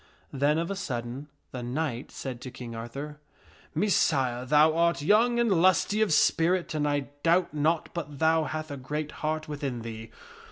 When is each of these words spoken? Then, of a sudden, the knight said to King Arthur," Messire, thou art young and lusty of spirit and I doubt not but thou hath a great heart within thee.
Then, 0.33 0.57
of 0.57 0.71
a 0.71 0.75
sudden, 0.75 1.27
the 1.51 1.61
knight 1.61 2.09
said 2.09 2.41
to 2.41 2.49
King 2.49 2.73
Arthur," 2.73 3.19
Messire, 3.75 4.45
thou 4.47 4.75
art 4.75 5.03
young 5.03 5.37
and 5.39 5.61
lusty 5.61 6.01
of 6.01 6.11
spirit 6.11 6.73
and 6.73 6.87
I 6.87 7.09
doubt 7.21 7.53
not 7.53 7.93
but 7.93 8.17
thou 8.17 8.45
hath 8.45 8.71
a 8.71 8.77
great 8.77 9.11
heart 9.21 9.47
within 9.47 9.83
thee. 9.83 10.09